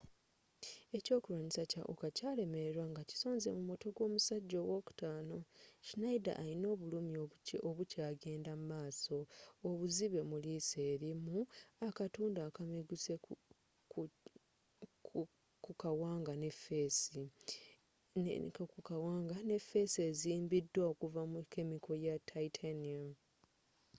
ekyokulwanyisa 0.97 1.63
kya 1.71 1.83
uka 1.93 2.07
kyalemererwa 2.17 2.85
ngakisonze 2.91 3.47
mu 3.55 3.61
mutwe 3.69 3.89
gwomusajja 3.95 4.57
owokutaano 4.61 5.37
schneider 5.85 6.35
alina 6.41 6.67
obulumi 6.73 7.13
obukyagenda 7.69 8.51
mumaaso 8.59 9.17
obuzibe 9.67 10.19
mu 10.29 10.37
liiso 10.43 10.77
erimu 10.93 11.37
akatundu 11.87 12.39
akameguse 12.47 13.13
kukawanga 18.63 19.41
nefeesi 19.61 19.99
ezimbiddwa 20.09 20.83
okuva 20.91 21.21
mu 21.33 21.41
kemiko 21.53 21.91
ya 22.05 22.15
titanium 22.29 23.09